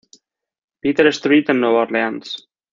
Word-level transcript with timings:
Peter 0.81 1.05
Street 1.11 1.47
en 1.53 1.59
Nueva 1.59 1.81
Orleans. 1.83 2.35